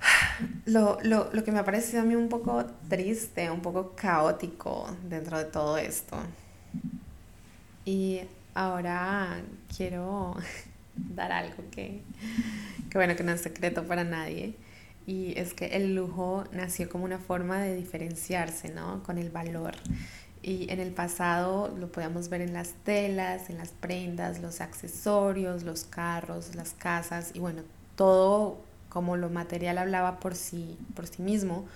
lo, 0.64 0.98
lo, 1.02 1.30
lo 1.32 1.44
que 1.44 1.52
me 1.52 1.58
ha 1.58 1.64
parecido 1.64 2.02
a 2.02 2.04
mí 2.04 2.14
un 2.14 2.28
poco 2.28 2.64
triste, 2.88 3.50
un 3.50 3.60
poco 3.60 3.94
caótico 3.94 4.96
dentro 5.08 5.36
de 5.38 5.44
todo 5.44 5.76
esto. 5.76 6.16
Y 7.88 8.20
ahora 8.52 9.40
quiero 9.74 10.36
dar 10.94 11.32
algo 11.32 11.64
que, 11.70 12.02
que, 12.90 12.98
bueno, 12.98 13.16
que 13.16 13.22
no 13.22 13.32
es 13.32 13.40
secreto 13.40 13.84
para 13.84 14.04
nadie. 14.04 14.54
Y 15.06 15.32
es 15.38 15.54
que 15.54 15.68
el 15.68 15.94
lujo 15.94 16.44
nació 16.52 16.90
como 16.90 17.06
una 17.06 17.18
forma 17.18 17.62
de 17.62 17.74
diferenciarse, 17.74 18.68
¿no? 18.74 19.02
Con 19.04 19.16
el 19.16 19.30
valor. 19.30 19.72
Y 20.42 20.70
en 20.70 20.80
el 20.80 20.92
pasado 20.92 21.74
lo 21.78 21.90
podíamos 21.90 22.28
ver 22.28 22.42
en 22.42 22.52
las 22.52 22.74
telas, 22.84 23.48
en 23.48 23.56
las 23.56 23.70
prendas, 23.70 24.42
los 24.42 24.60
accesorios, 24.60 25.62
los 25.62 25.84
carros, 25.84 26.54
las 26.54 26.72
casas 26.74 27.30
y 27.32 27.38
bueno, 27.38 27.62
todo 27.96 28.60
como 28.90 29.16
lo 29.16 29.30
material 29.30 29.78
hablaba 29.78 30.20
por 30.20 30.34
sí, 30.34 30.76
por 30.94 31.06
sí 31.06 31.22
mismo, 31.22 31.66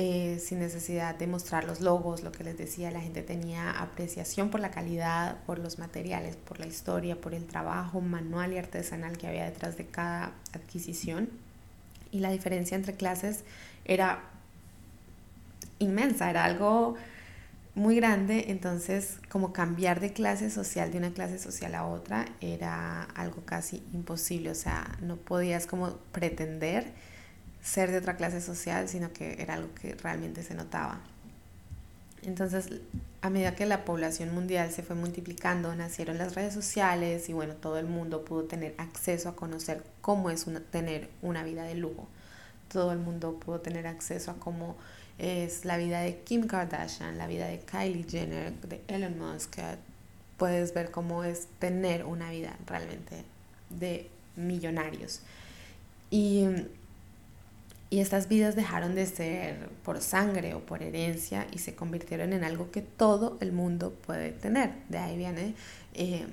eh, 0.00 0.38
sin 0.38 0.60
necesidad 0.60 1.16
de 1.16 1.26
mostrar 1.26 1.64
los 1.64 1.80
logos, 1.80 2.22
lo 2.22 2.30
que 2.30 2.44
les 2.44 2.56
decía, 2.56 2.92
la 2.92 3.00
gente 3.00 3.20
tenía 3.20 3.72
apreciación 3.72 4.48
por 4.48 4.60
la 4.60 4.70
calidad, 4.70 5.38
por 5.44 5.58
los 5.58 5.80
materiales, 5.80 6.36
por 6.36 6.60
la 6.60 6.68
historia, 6.68 7.20
por 7.20 7.34
el 7.34 7.46
trabajo 7.46 8.00
manual 8.00 8.52
y 8.52 8.58
artesanal 8.58 9.18
que 9.18 9.26
había 9.26 9.46
detrás 9.46 9.76
de 9.76 9.86
cada 9.86 10.34
adquisición. 10.52 11.28
Y 12.12 12.20
la 12.20 12.30
diferencia 12.30 12.76
entre 12.76 12.94
clases 12.94 13.42
era 13.84 14.22
inmensa, 15.80 16.30
era 16.30 16.44
algo 16.44 16.94
muy 17.74 17.96
grande, 17.96 18.52
entonces 18.52 19.16
como 19.28 19.52
cambiar 19.52 19.98
de 19.98 20.12
clase 20.12 20.48
social, 20.50 20.92
de 20.92 20.98
una 20.98 21.10
clase 21.10 21.40
social 21.40 21.74
a 21.74 21.84
otra, 21.84 22.26
era 22.40 23.02
algo 23.16 23.42
casi 23.44 23.82
imposible, 23.92 24.50
o 24.50 24.54
sea, 24.54 24.96
no 25.00 25.16
podías 25.16 25.66
como 25.66 25.96
pretender 26.12 26.86
ser 27.68 27.90
de 27.90 27.98
otra 27.98 28.16
clase 28.16 28.40
social, 28.40 28.88
sino 28.88 29.12
que 29.12 29.42
era 29.42 29.54
algo 29.54 29.74
que 29.74 29.94
realmente 29.94 30.42
se 30.42 30.54
notaba. 30.54 31.00
Entonces, 32.22 32.70
a 33.20 33.30
medida 33.30 33.54
que 33.54 33.66
la 33.66 33.84
población 33.84 34.34
mundial 34.34 34.72
se 34.72 34.82
fue 34.82 34.96
multiplicando, 34.96 35.74
nacieron 35.74 36.18
las 36.18 36.34
redes 36.34 36.54
sociales 36.54 37.28
y 37.28 37.32
bueno, 37.32 37.54
todo 37.54 37.78
el 37.78 37.86
mundo 37.86 38.24
pudo 38.24 38.44
tener 38.44 38.74
acceso 38.78 39.28
a 39.28 39.36
conocer 39.36 39.84
cómo 40.00 40.30
es 40.30 40.46
tener 40.70 41.10
una 41.20 41.44
vida 41.44 41.64
de 41.64 41.74
lujo. 41.74 42.08
Todo 42.72 42.92
el 42.92 42.98
mundo 42.98 43.38
pudo 43.38 43.60
tener 43.60 43.86
acceso 43.86 44.30
a 44.30 44.34
cómo 44.34 44.76
es 45.18 45.64
la 45.64 45.76
vida 45.76 46.00
de 46.00 46.20
Kim 46.20 46.46
Kardashian, 46.46 47.18
la 47.18 47.26
vida 47.26 47.46
de 47.46 47.60
Kylie 47.60 48.06
Jenner, 48.08 48.52
de 48.62 48.82
Elon 48.88 49.18
Musk. 49.18 49.58
Puedes 50.38 50.72
ver 50.72 50.90
cómo 50.90 51.22
es 51.24 51.48
tener 51.58 52.04
una 52.04 52.30
vida 52.30 52.56
realmente 52.66 53.24
de 53.70 54.08
millonarios. 54.36 55.20
Y 56.10 56.46
y 57.90 58.00
estas 58.00 58.28
vidas 58.28 58.54
dejaron 58.54 58.94
de 58.94 59.06
ser 59.06 59.68
por 59.82 60.00
sangre 60.00 60.54
o 60.54 60.60
por 60.60 60.82
herencia 60.82 61.46
y 61.52 61.58
se 61.58 61.74
convirtieron 61.74 62.32
en 62.32 62.44
algo 62.44 62.70
que 62.70 62.82
todo 62.82 63.38
el 63.40 63.52
mundo 63.52 63.94
puede 64.06 64.32
tener. 64.32 64.72
De 64.88 64.98
ahí 64.98 65.16
viene 65.16 65.54
eh, 65.94 66.26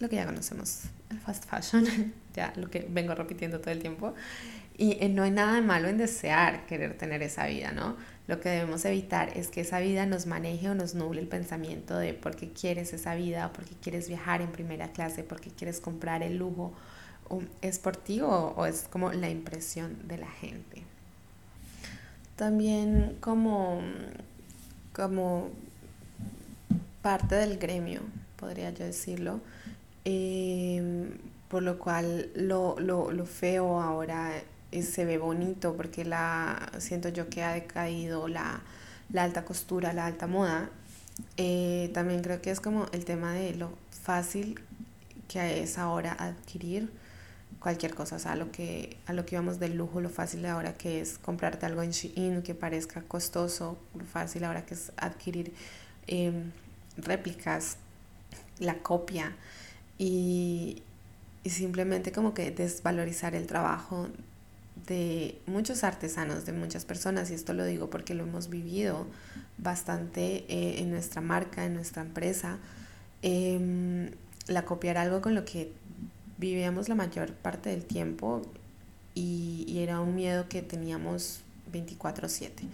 lo 0.00 0.08
que 0.08 0.16
ya 0.16 0.24
conocemos, 0.24 0.84
el 1.10 1.18
fast 1.18 1.44
fashion, 1.44 2.14
ya 2.34 2.52
lo 2.56 2.70
que 2.70 2.86
vengo 2.88 3.14
repitiendo 3.14 3.60
todo 3.60 3.72
el 3.72 3.80
tiempo. 3.80 4.14
Y 4.76 4.96
eh, 5.00 5.08
no 5.08 5.22
hay 5.22 5.30
nada 5.30 5.54
de 5.54 5.60
malo 5.60 5.88
en 5.88 5.98
desear 5.98 6.66
querer 6.66 6.96
tener 6.96 7.22
esa 7.22 7.46
vida, 7.46 7.72
¿no? 7.72 7.96
Lo 8.26 8.40
que 8.40 8.48
debemos 8.48 8.86
evitar 8.86 9.36
es 9.36 9.48
que 9.48 9.60
esa 9.60 9.80
vida 9.80 10.06
nos 10.06 10.24
maneje 10.24 10.70
o 10.70 10.74
nos 10.74 10.94
nuble 10.94 11.20
el 11.20 11.28
pensamiento 11.28 11.98
de 11.98 12.14
por 12.14 12.36
qué 12.36 12.48
quieres 12.48 12.94
esa 12.94 13.14
vida, 13.14 13.52
por 13.52 13.66
qué 13.66 13.74
quieres 13.82 14.08
viajar 14.08 14.40
en 14.40 14.50
primera 14.50 14.92
clase, 14.92 15.22
por 15.22 15.42
qué 15.42 15.50
quieres 15.50 15.78
comprar 15.78 16.22
el 16.22 16.38
lujo 16.38 16.72
¿Es 17.62 17.78
por 17.78 17.96
ti 17.96 18.20
o, 18.20 18.66
es 18.66 18.86
como 18.90 19.12
la 19.12 19.30
impresión 19.30 20.06
de 20.06 20.18
la 20.18 20.30
gente? 20.30 20.82
También 22.36 23.16
como, 23.20 23.80
como 24.92 25.48
parte 27.02 27.34
del 27.36 27.58
gremio, 27.58 28.02
podría 28.36 28.70
yo 28.70 28.84
decirlo, 28.84 29.40
em, 30.04 31.10
por 31.48 31.62
lo 31.62 31.78
cual 31.78 32.30
lo, 32.34 32.76
lo, 32.78 33.10
lo 33.12 33.26
feo 33.26 33.80
ahora 33.80 34.32
se 34.82 35.04
ve 35.04 35.18
bonito 35.18 35.76
porque 35.76 36.04
la, 36.04 36.72
siento 36.78 37.08
yo 37.08 37.28
que 37.28 37.42
ha 37.42 37.52
decaído 37.52 38.28
la, 38.28 38.60
la 39.10 39.22
alta 39.22 39.44
costura, 39.44 39.92
la 39.92 40.06
alta 40.06 40.26
moda. 40.26 40.70
Eh, 41.36 41.90
también 41.94 42.22
creo 42.22 42.42
que 42.42 42.50
es 42.50 42.60
como 42.60 42.86
el 42.92 43.04
tema 43.04 43.32
de 43.32 43.54
lo 43.54 43.70
fácil 43.90 44.60
que 45.28 45.62
es 45.62 45.78
ahora 45.78 46.12
adquirir 46.18 46.90
cualquier 47.64 47.94
cosa, 47.94 48.16
o 48.16 48.18
sea, 48.18 48.32
a 48.32 48.36
lo 48.36 48.52
que, 48.52 48.98
a 49.06 49.14
lo 49.14 49.24
que 49.24 49.36
íbamos 49.36 49.58
del 49.58 49.74
lujo, 49.74 50.02
lo 50.02 50.10
fácil 50.10 50.44
ahora 50.44 50.74
que 50.74 51.00
es 51.00 51.16
comprarte 51.16 51.64
algo 51.64 51.82
en 51.82 51.92
Shein 51.92 52.42
que 52.42 52.54
parezca 52.54 53.00
costoso, 53.00 53.78
lo 53.98 54.04
fácil 54.04 54.44
ahora 54.44 54.66
que 54.66 54.74
es 54.74 54.92
adquirir 54.98 55.54
em, 56.06 56.52
réplicas, 56.98 57.78
la 58.58 58.74
copia 58.80 59.34
y, 59.96 60.82
y 61.42 61.50
simplemente 61.50 62.12
como 62.12 62.34
que 62.34 62.50
desvalorizar 62.50 63.34
el 63.34 63.46
trabajo 63.46 64.08
de 64.86 65.40
muchos 65.46 65.84
artesanos, 65.84 66.44
de 66.44 66.52
muchas 66.52 66.84
personas, 66.84 67.30
y 67.30 67.34
esto 67.34 67.54
lo 67.54 67.64
digo 67.64 67.88
porque 67.88 68.12
lo 68.12 68.24
hemos 68.24 68.50
vivido 68.50 69.06
bastante 69.56 70.44
eh, 70.50 70.80
en 70.80 70.90
nuestra 70.90 71.22
marca, 71.22 71.64
en 71.64 71.72
nuestra 71.72 72.02
empresa, 72.02 72.58
eh, 73.22 74.10
la 74.48 74.66
copiar 74.66 74.98
algo 74.98 75.22
con 75.22 75.34
lo 75.34 75.46
que 75.46 75.72
vivíamos 76.44 76.88
la 76.88 76.94
mayor 76.94 77.32
parte 77.32 77.70
del 77.70 77.84
tiempo 77.84 78.42
y, 79.14 79.78
era 79.78 80.00
un 80.00 80.14
miedo 80.14 80.48
que 80.48 80.62
teníamos 80.62 81.40
24/7. 81.72 82.64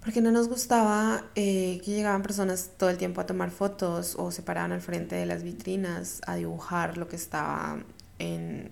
Porque 0.00 0.20
no 0.20 0.32
nos 0.32 0.48
gustaba 0.48 1.24
eh, 1.36 1.80
que 1.84 1.92
llegaban 1.92 2.22
personas 2.22 2.70
todo 2.76 2.90
el 2.90 2.98
tiempo 2.98 3.20
a 3.20 3.26
tomar 3.26 3.50
fotos 3.50 4.16
o 4.18 4.30
se 4.30 4.42
paraban 4.42 4.72
al 4.72 4.80
frente 4.80 5.14
de 5.14 5.26
las 5.26 5.42
vitrinas 5.42 6.20
a 6.26 6.34
dibujar 6.36 6.98
lo 6.98 7.08
que 7.08 7.16
estaba 7.16 7.78
en 8.18 8.70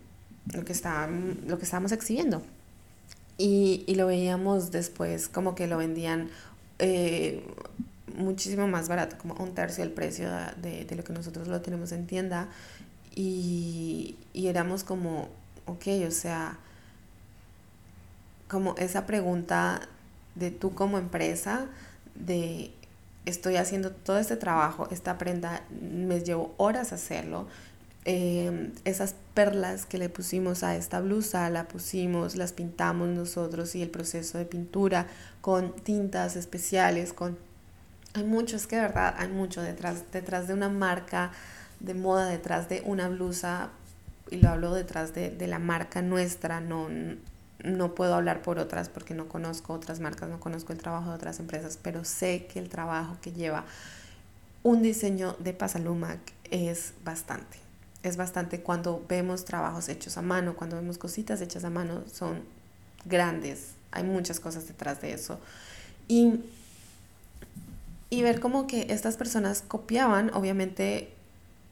lo 0.53 0.65
que, 0.65 0.73
estaba, 0.73 1.09
lo 1.47 1.59
que 1.59 1.65
estábamos 1.65 1.93
exhibiendo. 1.93 2.43
Y, 3.39 3.85
y 3.87 3.95
lo 3.95 4.07
veíamos 4.07 4.71
después 4.71 5.29
como 5.29 5.55
que 5.55 5.67
lo 5.67 5.79
vendían 5.79 6.31
eh, 6.79 7.45
muchísimo 8.17 8.67
más 8.69 8.89
barato, 8.89 9.17
como 9.19 9.35
un 9.35 9.55
tercio 9.55 9.85
del 9.85 9.93
precio 9.93 10.31
de, 10.61 10.85
de, 10.85 10.97
lo 10.97 11.05
que 11.05 11.13
nosotros 11.13 11.49
lo 11.49 11.61
tenemos 11.61 11.93
en 11.93 12.07
tienda. 12.07 12.49
Y, 13.14 14.17
y 14.33 14.47
éramos 14.47 14.85
como, 14.85 15.29
ok, 15.67 15.87
o 16.07 16.11
sea, 16.11 16.59
como 18.49 18.75
esa 18.76 19.07
pregunta 19.07 19.88
de 20.35 20.50
tú 20.50 20.75
como 20.75 20.99
empresa, 20.99 21.67
de 22.14 22.73
estoy 23.26 23.57
haciendo 23.57 23.93
todo 23.93 24.19
este 24.19 24.37
trabajo, 24.37 24.88
esta 24.90 25.19
prenda, 25.19 25.62
me 25.81 26.21
llevo 26.21 26.55
horas 26.57 26.93
hacerlo. 26.93 27.47
Eh, 28.07 28.73
esas 28.85 29.14
perlas 29.35 29.85
que 29.85 29.99
le 29.99 30.09
pusimos 30.09 30.62
a 30.62 30.75
esta 30.75 31.00
blusa, 31.00 31.50
la 31.50 31.69
pusimos, 31.69 32.35
las 32.35 32.52
pintamos 32.52 33.09
nosotros 33.09 33.75
y 33.75 33.83
el 33.83 33.90
proceso 33.90 34.38
de 34.38 34.47
pintura 34.47 35.07
con 35.40 35.75
tintas 35.75 36.37
especiales, 36.37 37.12
con... 37.12 37.38
Hay 38.14 38.25
mucho, 38.25 38.57
es 38.57 38.67
que 38.67 38.76
de 38.76 38.83
verdad 38.83 39.14
hay 39.19 39.29
mucho 39.29 39.62
detrás, 39.62 40.11
detrás 40.12 40.49
de 40.49 40.55
una 40.55 40.69
marca 40.69 41.31
de 41.81 41.95
moda 41.95 42.27
detrás 42.27 42.69
de 42.69 42.83
una 42.85 43.09
blusa, 43.09 43.71
y 44.31 44.37
lo 44.37 44.51
hablo 44.51 44.73
detrás 44.75 45.15
de, 45.15 45.31
de 45.31 45.47
la 45.47 45.59
marca 45.59 46.03
nuestra, 46.03 46.61
no, 46.61 46.89
no 47.65 47.95
puedo 47.95 48.15
hablar 48.15 48.43
por 48.43 48.59
otras 48.59 48.89
porque 48.89 49.15
no 49.15 49.29
conozco 49.29 49.73
otras 49.73 50.01
marcas, 50.01 50.29
no 50.29 50.41
conozco 50.41 50.73
el 50.73 50.79
trabajo 50.79 51.11
de 51.11 51.17
otras 51.17 51.41
empresas, 51.41 51.79
pero 51.83 52.05
sé 52.05 52.47
que 52.47 52.59
el 52.59 52.69
trabajo 52.69 53.17
que 53.21 53.33
lleva 53.33 53.65
un 54.63 54.83
diseño 54.83 55.37
de 55.39 55.53
Pasalumac 55.53 56.21
es 56.51 56.93
bastante. 57.05 57.59
Es 58.03 58.17
bastante 58.17 58.61
cuando 58.61 59.05
vemos 59.09 59.45
trabajos 59.45 59.89
hechos 59.89 60.17
a 60.17 60.23
mano, 60.23 60.55
cuando 60.55 60.77
vemos 60.77 60.99
cositas 60.99 61.41
hechas 61.41 61.65
a 61.65 61.71
mano, 61.71 62.03
son 62.13 62.43
grandes. 63.05 63.73
Hay 63.91 64.05
muchas 64.05 64.41
cosas 64.41 64.67
detrás 64.69 65.01
de 65.01 65.13
eso. 65.13 65.39
Y, 66.09 66.41
y 68.09 68.23
ver 68.23 68.41
como 68.41 68.67
que 68.67 68.87
estas 68.91 69.17
personas 69.17 69.63
copiaban, 69.67 70.31
obviamente 70.35 71.13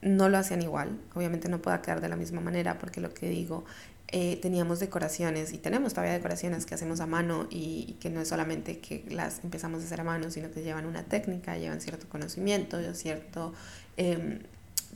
no 0.02 0.28
lo 0.28 0.38
hacían 0.38 0.62
igual, 0.62 0.98
obviamente 1.14 1.48
no 1.48 1.60
pueda 1.60 1.82
quedar 1.82 2.00
de 2.00 2.08
la 2.08 2.16
misma 2.16 2.40
manera, 2.40 2.78
porque 2.78 3.00
lo 3.00 3.12
que 3.14 3.28
digo, 3.28 3.64
eh, 4.10 4.38
teníamos 4.40 4.80
decoraciones 4.80 5.52
y 5.52 5.58
tenemos 5.58 5.92
todavía 5.92 6.14
decoraciones 6.14 6.64
que 6.64 6.74
hacemos 6.74 7.00
a 7.00 7.06
mano 7.06 7.46
y, 7.50 7.96
que 8.00 8.08
no 8.08 8.22
es 8.22 8.28
solamente 8.28 8.78
que 8.78 9.04
las 9.10 9.44
empezamos 9.44 9.82
a 9.82 9.86
hacer 9.86 10.00
a 10.00 10.04
mano, 10.04 10.30
sino 10.30 10.50
que 10.50 10.62
llevan 10.62 10.86
una 10.86 11.02
técnica, 11.02 11.58
llevan 11.58 11.82
cierto 11.82 12.08
conocimiento, 12.08 12.78
cierto 12.94 13.52
em, 13.98 14.38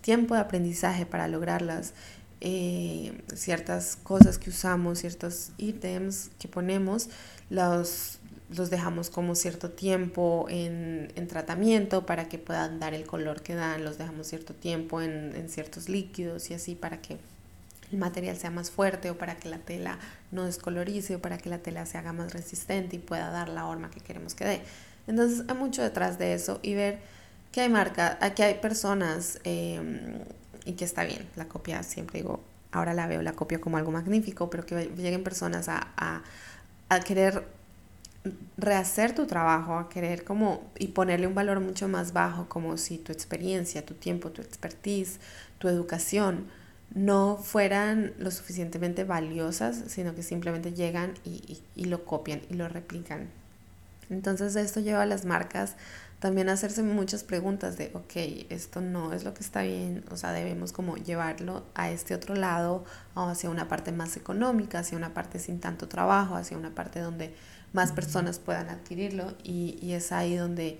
tiempo 0.00 0.34
de 0.34 0.40
aprendizaje 0.40 1.04
para 1.04 1.28
lograrlas, 1.28 1.92
eh, 2.40 3.20
ciertas 3.34 3.96
cosas 3.96 4.38
que 4.38 4.48
usamos, 4.48 5.00
ciertos 5.00 5.52
ítems 5.58 6.30
que 6.38 6.48
ponemos, 6.48 7.10
los, 7.50 8.18
los 8.56 8.70
dejamos 8.70 9.10
como 9.10 9.34
cierto 9.34 9.70
tiempo 9.70 10.46
en, 10.48 11.12
en, 11.16 11.26
tratamiento 11.28 12.06
para 12.06 12.28
que 12.28 12.38
puedan 12.38 12.80
dar 12.80 12.94
el 12.94 13.06
color 13.06 13.42
que 13.42 13.54
dan, 13.54 13.84
los 13.84 13.98
dejamos 13.98 14.26
cierto 14.26 14.54
tiempo 14.54 15.00
en, 15.00 15.34
en 15.34 15.48
ciertos 15.48 15.88
líquidos 15.88 16.50
y 16.50 16.54
así 16.54 16.74
para 16.74 17.00
que 17.00 17.18
el 17.90 17.98
material 17.98 18.36
sea 18.36 18.50
más 18.50 18.70
fuerte 18.70 19.10
o 19.10 19.18
para 19.18 19.36
que 19.36 19.48
la 19.48 19.58
tela 19.58 19.98
no 20.30 20.44
descolorice 20.44 21.16
o 21.16 21.18
para 21.20 21.38
que 21.38 21.50
la 21.50 21.58
tela 21.58 21.86
se 21.86 21.98
haga 21.98 22.12
más 22.12 22.32
resistente 22.32 22.96
y 22.96 22.98
pueda 22.98 23.30
dar 23.30 23.48
la 23.48 23.62
forma 23.64 23.90
que 23.90 24.00
queremos 24.00 24.34
que 24.34 24.44
dé. 24.44 24.60
Entonces 25.06 25.44
hay 25.48 25.56
mucho 25.56 25.82
detrás 25.82 26.18
de 26.18 26.34
eso 26.34 26.58
y 26.62 26.74
ver 26.74 27.00
que 27.52 27.60
hay 27.60 27.68
marcas, 27.68 28.16
que 28.34 28.42
hay 28.42 28.54
personas 28.54 29.38
em, 29.44 30.18
y 30.64 30.72
que 30.72 30.84
está 30.84 31.04
bien, 31.04 31.28
la 31.36 31.46
copia 31.46 31.82
siempre 31.82 32.20
digo, 32.20 32.40
ahora 32.70 32.94
la 32.94 33.06
veo, 33.06 33.20
la 33.20 33.32
copia 33.32 33.60
como 33.60 33.76
algo 33.76 33.90
magnífico, 33.90 34.48
pero 34.48 34.64
que 34.64 34.90
lleguen 34.96 35.22
personas 35.22 35.68
a, 35.68 35.88
a, 35.96 36.22
a 36.88 37.00
querer 37.00 37.44
rehacer 38.56 39.14
tu 39.14 39.26
trabajo, 39.26 39.78
a 39.78 39.88
querer 39.88 40.24
como 40.24 40.70
y 40.78 40.88
ponerle 40.88 41.26
un 41.26 41.34
valor 41.34 41.60
mucho 41.60 41.88
más 41.88 42.12
bajo, 42.12 42.48
como 42.48 42.76
si 42.76 42.98
tu 42.98 43.12
experiencia, 43.12 43.84
tu 43.84 43.94
tiempo, 43.94 44.30
tu 44.30 44.42
expertise, 44.42 45.18
tu 45.58 45.68
educación, 45.68 46.46
no 46.94 47.36
fueran 47.36 48.12
lo 48.18 48.30
suficientemente 48.30 49.04
valiosas, 49.04 49.82
sino 49.86 50.14
que 50.14 50.22
simplemente 50.22 50.72
llegan 50.72 51.14
y, 51.24 51.62
lo 51.84 52.04
copian 52.04 52.42
y 52.50 52.54
lo 52.54 52.68
replican. 52.68 53.28
Entonces 54.10 54.56
esto 54.56 54.80
lleva 54.80 55.02
a 55.02 55.06
las 55.06 55.24
marcas 55.24 55.74
también 56.18 56.48
a 56.48 56.52
hacerse 56.52 56.84
muchas 56.84 57.24
preguntas 57.24 57.76
de, 57.76 57.90
ok, 57.94 58.46
esto 58.50 58.80
no 58.80 59.12
es 59.12 59.24
lo 59.24 59.34
que 59.34 59.40
está 59.40 59.62
bien, 59.62 60.04
o 60.08 60.16
sea, 60.16 60.30
debemos 60.32 60.70
como 60.70 60.96
llevarlo 60.96 61.64
a 61.74 61.90
este 61.90 62.14
otro 62.14 62.36
lado, 62.36 62.84
o 63.14 63.22
hacia 63.22 63.50
una 63.50 63.66
parte 63.66 63.90
más 63.90 64.16
económica, 64.16 64.78
hacia 64.80 64.96
una 64.96 65.14
parte 65.14 65.40
sin 65.40 65.58
tanto 65.58 65.88
trabajo, 65.88 66.36
hacia 66.36 66.56
una 66.56 66.70
parte 66.70 67.00
donde 67.00 67.34
más 67.72 67.92
personas 67.92 68.38
puedan 68.38 68.68
adquirirlo 68.68 69.34
y, 69.42 69.78
y 69.80 69.92
es 69.92 70.12
ahí 70.12 70.36
donde 70.36 70.78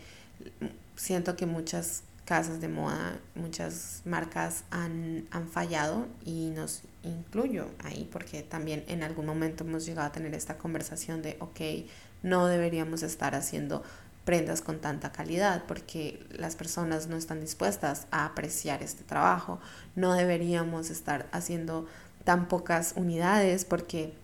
siento 0.96 1.36
que 1.36 1.46
muchas 1.46 2.02
casas 2.24 2.60
de 2.60 2.68
moda, 2.68 3.18
muchas 3.34 4.02
marcas 4.04 4.64
han, 4.70 5.26
han, 5.30 5.48
fallado 5.48 6.06
y 6.24 6.50
nos 6.50 6.82
incluyo 7.02 7.68
ahí 7.82 8.08
porque 8.12 8.42
también 8.42 8.84
en 8.86 9.02
algún 9.02 9.26
momento 9.26 9.64
hemos 9.64 9.84
llegado 9.84 10.08
a 10.08 10.12
tener 10.12 10.34
esta 10.34 10.56
conversación 10.56 11.20
de, 11.20 11.36
ok, 11.40 11.60
no 12.22 12.46
deberíamos 12.46 13.02
estar 13.02 13.34
haciendo 13.34 13.82
prendas 14.24 14.62
con 14.62 14.80
tanta 14.80 15.10
calidad 15.10 15.64
porque 15.66 16.24
las 16.30 16.54
personas 16.54 17.08
no 17.08 17.16
están 17.16 17.40
dispuestas 17.40 18.06
a 18.12 18.24
apreciar 18.24 18.82
este 18.82 19.02
trabajo, 19.02 19.58
no 19.96 20.12
deberíamos 20.14 20.90
estar 20.90 21.28
haciendo 21.32 21.88
tan 22.24 22.46
pocas 22.46 22.94
unidades 22.94 23.64
porque 23.64 24.14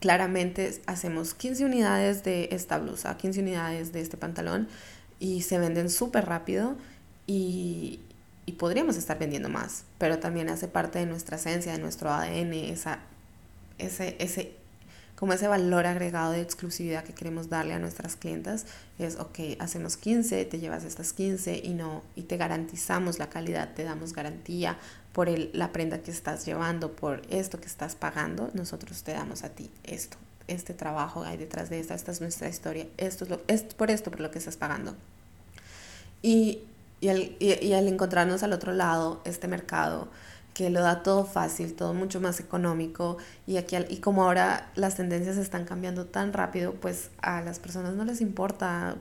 claramente 0.00 0.80
hacemos 0.86 1.34
15 1.34 1.64
unidades 1.64 2.24
de 2.24 2.48
esta 2.52 2.78
blusa, 2.78 3.16
15 3.16 3.40
unidades 3.40 3.92
de 3.92 4.00
este 4.00 4.16
pantalón 4.16 4.68
y 5.18 5.42
se 5.42 5.58
venden 5.58 5.90
súper 5.90 6.26
rápido 6.26 6.76
y, 7.26 8.00
podríamos 8.58 8.96
estar 8.96 9.16
vendiendo 9.16 9.48
más, 9.48 9.84
pero 9.96 10.18
también 10.18 10.48
hace 10.48 10.66
parte 10.66 10.98
de 10.98 11.06
nuestra 11.06 11.36
esencia, 11.36 11.70
de 11.70 11.78
nuestro 11.78 12.10
ADN, 12.10 12.52
esa, 12.52 12.98
ese, 13.78 14.16
ese, 14.18 14.56
como 15.20 15.34
ese 15.34 15.48
valor 15.48 15.86
agregado 15.86 16.32
de 16.32 16.40
exclusividad 16.40 17.04
que 17.04 17.12
queremos 17.12 17.50
darle 17.50 17.74
a 17.74 17.78
nuestras 17.78 18.16
clientas, 18.16 18.64
es, 18.98 19.16
ok, 19.16 19.38
hacemos 19.58 19.98
15, 19.98 20.46
te 20.46 20.58
llevas 20.58 20.82
estas 20.82 21.12
15 21.12 21.60
y, 21.62 21.74
no, 21.74 22.02
y 22.16 22.22
te 22.22 22.38
garantizamos 22.38 23.18
la 23.18 23.28
calidad, 23.28 23.74
te 23.74 23.84
damos 23.84 24.14
garantía 24.14 24.78
por 25.12 25.28
el, 25.28 25.50
la 25.52 25.72
prenda 25.72 25.98
que 25.98 26.10
estás 26.10 26.46
llevando, 26.46 26.96
por 26.96 27.20
esto 27.28 27.60
que 27.60 27.66
estás 27.66 27.94
pagando, 27.94 28.50
nosotros 28.54 29.02
te 29.02 29.12
damos 29.12 29.44
a 29.44 29.50
ti 29.50 29.70
esto, 29.84 30.16
este 30.48 30.72
trabajo 30.72 31.22
hay 31.22 31.36
detrás 31.36 31.68
de 31.68 31.80
esta, 31.80 31.94
esta 31.94 32.12
es 32.12 32.22
nuestra 32.22 32.48
historia, 32.48 32.86
esto 32.96 33.24
es, 33.24 33.30
lo, 33.30 33.38
por 33.76 33.90
esto 33.90 34.10
por 34.10 34.20
lo 34.20 34.30
que 34.30 34.38
estás 34.38 34.56
pagando. 34.56 34.96
Y 36.22 36.60
y 37.00 37.08
al, 37.08 37.36
y, 37.38 37.72
al 37.72 37.88
encontrarnos 37.88 38.42
al 38.42 38.52
otro 38.52 38.72
lado, 38.72 39.22
este 39.24 39.48
mercado 39.48 40.08
que 40.60 40.68
lo 40.68 40.82
da 40.82 41.02
todo 41.02 41.24
fácil, 41.24 41.72
todo 41.72 41.94
mucho 41.94 42.20
más 42.20 42.38
económico 42.38 43.16
y 43.46 43.56
aquí 43.56 43.76
y 43.88 43.96
como 43.96 44.24
ahora 44.24 44.70
las 44.74 44.94
tendencias 44.94 45.38
están 45.38 45.64
cambiando 45.64 46.04
tan 46.04 46.34
rápido, 46.34 46.74
pues 46.74 47.08
a 47.22 47.40
las 47.40 47.58
personas 47.58 47.94
no 47.94 48.04
les 48.04 48.20
importa, 48.20 48.98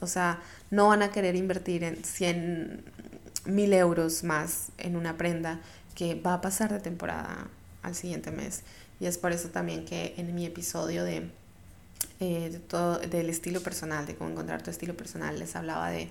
o 0.00 0.06
sea, 0.06 0.40
no 0.70 0.88
van 0.88 1.02
a 1.02 1.10
querer 1.10 1.36
invertir 1.36 1.84
en 1.84 2.02
100 2.02 2.84
mil 3.44 3.74
euros 3.74 4.24
más 4.24 4.72
en 4.78 4.96
una 4.96 5.18
prenda 5.18 5.60
que 5.94 6.14
va 6.14 6.32
a 6.32 6.40
pasar 6.40 6.72
de 6.72 6.80
temporada 6.80 7.48
al 7.82 7.94
siguiente 7.94 8.30
mes. 8.30 8.62
Y 8.98 9.04
es 9.04 9.18
por 9.18 9.32
eso 9.32 9.50
también 9.50 9.84
que 9.84 10.14
en 10.16 10.34
mi 10.34 10.46
episodio 10.46 11.04
de, 11.04 11.28
eh, 12.20 12.48
de 12.50 12.60
todo, 12.60 12.96
del 12.98 13.28
estilo 13.28 13.60
personal, 13.60 14.06
de 14.06 14.14
cómo 14.14 14.30
encontrar 14.30 14.62
tu 14.62 14.70
estilo 14.70 14.96
personal, 14.96 15.38
les 15.38 15.54
hablaba 15.54 15.90
de 15.90 16.08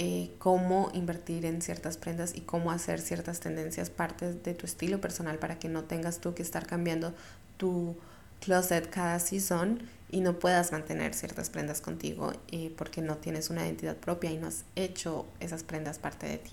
eh, 0.00 0.30
cómo 0.38 0.92
invertir 0.94 1.44
en 1.44 1.60
ciertas 1.60 1.96
prendas 1.96 2.36
y 2.36 2.40
cómo 2.40 2.70
hacer 2.70 3.00
ciertas 3.00 3.40
tendencias 3.40 3.90
parte 3.90 4.32
de 4.32 4.54
tu 4.54 4.64
estilo 4.64 5.00
personal 5.00 5.40
para 5.40 5.58
que 5.58 5.68
no 5.68 5.82
tengas 5.82 6.20
tú 6.20 6.34
que 6.34 6.42
estar 6.42 6.68
cambiando 6.68 7.14
tu 7.56 7.96
closet 8.40 8.88
cada 8.90 9.18
season 9.18 9.82
y 10.08 10.20
no 10.20 10.38
puedas 10.38 10.70
mantener 10.70 11.14
ciertas 11.14 11.50
prendas 11.50 11.80
contigo 11.80 12.32
eh, 12.52 12.72
porque 12.78 13.02
no 13.02 13.16
tienes 13.16 13.50
una 13.50 13.66
identidad 13.66 13.96
propia 13.96 14.30
y 14.30 14.36
no 14.36 14.46
has 14.46 14.64
hecho 14.76 15.26
esas 15.40 15.64
prendas 15.64 15.98
parte 15.98 16.28
de 16.28 16.38
ti. 16.38 16.52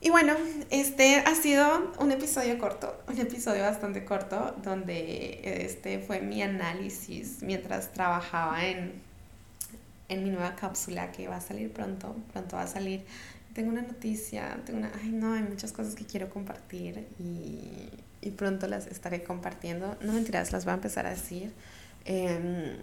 Y 0.00 0.10
bueno, 0.10 0.34
este 0.70 1.16
ha 1.16 1.34
sido 1.34 1.92
un 1.98 2.12
episodio 2.12 2.56
corto, 2.60 3.02
un 3.08 3.18
episodio 3.18 3.64
bastante 3.64 4.04
corto, 4.04 4.54
donde 4.62 5.64
este 5.64 5.98
fue 5.98 6.20
mi 6.20 6.40
análisis 6.40 7.42
mientras 7.42 7.92
trabajaba 7.92 8.64
en 8.64 9.02
en 10.08 10.24
mi 10.24 10.30
nueva 10.30 10.54
cápsula 10.56 11.12
que 11.12 11.28
va 11.28 11.36
a 11.36 11.40
salir 11.40 11.72
pronto, 11.72 12.16
pronto 12.32 12.56
va 12.56 12.62
a 12.62 12.66
salir. 12.66 13.04
Tengo 13.52 13.70
una 13.70 13.82
noticia, 13.82 14.60
tengo 14.64 14.80
una, 14.80 14.92
ay 15.00 15.10
no, 15.10 15.32
hay 15.32 15.42
muchas 15.42 15.72
cosas 15.72 15.94
que 15.94 16.04
quiero 16.04 16.28
compartir 16.28 17.06
y, 17.18 17.88
y 18.20 18.30
pronto 18.32 18.66
las 18.68 18.86
estaré 18.86 19.22
compartiendo. 19.22 19.96
No 20.02 20.12
mentiras, 20.12 20.52
las 20.52 20.64
voy 20.64 20.72
a 20.72 20.74
empezar 20.74 21.06
a 21.06 21.10
decir. 21.10 21.52
Em, 22.04 22.76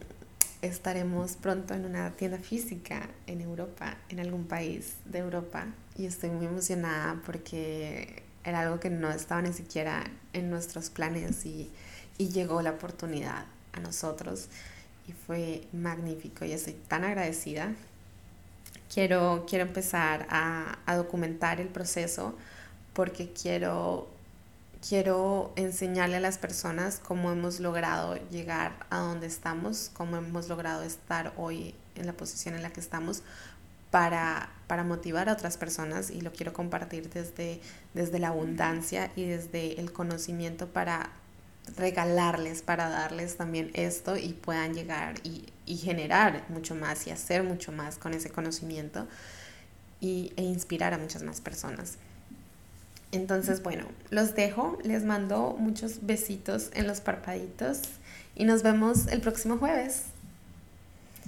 estaremos 0.62 1.33
pronto 1.36 1.73
en 1.73 1.86
una 1.86 2.12
tienda 2.12 2.38
física 2.38 3.09
en 3.27 3.41
Europa, 3.41 3.97
en 4.09 4.19
algún 4.19 4.45
país 4.45 4.95
de 5.05 5.19
Europa 5.19 5.67
y 5.97 6.05
estoy 6.05 6.29
muy 6.29 6.45
emocionada 6.45 7.21
porque 7.25 8.23
era 8.43 8.62
algo 8.62 8.79
que 8.79 8.89
no 8.89 9.12
estaba 9.12 9.41
ni 9.41 9.53
siquiera 9.53 10.03
en 10.31 10.49
nuestros 10.49 10.89
planes 10.89 11.45
y, 11.45 11.69
y 12.17 12.29
llegó 12.29 12.62
la 12.62 12.71
oportunidad 12.71 13.45
a 13.73 13.79
nosotros 13.79 14.49
y 15.08 15.12
fue 15.12 15.68
magnífico 15.74 16.46
y 16.46 16.52
estoy 16.52 16.74
tan 16.74 17.04
agradecida. 17.04 17.74
Quiero, 18.94 19.46
quiero 19.50 19.66
empezar 19.66 20.28
a, 20.30 20.78
a 20.86 20.96
documentar 20.96 21.60
el 21.60 21.68
proceso 21.68 22.36
porque 22.94 23.32
quiero, 23.34 24.08
quiero 24.88 25.52
enseñarle 25.56 26.18
a 26.18 26.20
las 26.20 26.38
personas 26.38 27.00
cómo 27.00 27.32
hemos 27.32 27.60
logrado 27.60 28.16
llegar 28.30 28.74
a 28.89 29.00
donde 29.00 29.28
estamos, 29.28 29.89
cómo 29.94 30.18
hemos 30.18 30.48
logrado 30.48 30.84
estar 30.84 31.34
hoy 31.38 31.74
en 31.96 32.06
la 32.06 32.13
posición 32.13 32.56
en 32.56 32.62
la 32.62 32.72
que 32.72 32.80
estamos 32.80 33.24
para, 33.94 34.50
para 34.66 34.84
motivar 34.84 35.30
a 35.30 35.34
otras 35.34 35.58
personas 35.58 36.10
y 36.10 36.22
lo 36.22 36.32
quiero 36.32 36.52
compartir 36.52 37.12
desde, 37.12 37.62
desde 37.94 38.18
la 38.18 38.30
abundancia 38.30 39.12
y 39.16 39.26
desde 39.26 39.80
el 39.80 39.92
conocimiento 39.92 40.68
para 40.68 41.12
regalarles, 41.76 42.62
para 42.62 42.89
darles 42.89 43.38
también 43.38 43.71
esto 43.73 44.17
y 44.17 44.34
puedan 44.34 44.73
llegar 44.73 45.15
y, 45.23 45.49
generar 45.78 46.45
mucho 46.49 46.76
más 46.76 47.08
y 47.08 47.10
hacer 47.10 47.43
mucho 47.43 47.71
más 47.71 47.97
con 47.97 48.13
ese 48.13 48.30
conocimiento 48.30 49.08
y, 49.99 50.32
e 50.36 50.43
inspirar 50.43 50.93
a 50.93 50.97
muchas 50.97 51.23
más 51.23 51.41
personas. 51.41 51.97
Entonces, 53.12 53.63
bueno, 53.63 53.86
los 54.10 54.36
dejo, 54.36 54.78
les 54.84 55.04
mando 55.04 55.56
muchos 55.58 56.06
besitos 56.06 56.69
en 56.73 56.88
los 56.88 56.99
parpaditos 56.99 57.82
y 58.36 58.45
nos 58.45 58.63
vemos 58.63 59.08
el 59.08 59.21
próximo 59.21 59.58
jueves. 59.58 60.12